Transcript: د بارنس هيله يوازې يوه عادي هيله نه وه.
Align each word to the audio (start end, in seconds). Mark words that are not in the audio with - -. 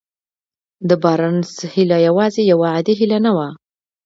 د 0.89 0.91
بارنس 1.03 1.51
هيله 1.73 1.97
يوازې 2.07 2.41
يوه 2.51 2.67
عادي 2.73 2.93
هيله 2.99 3.19
نه 3.25 3.31
وه. 3.37 3.47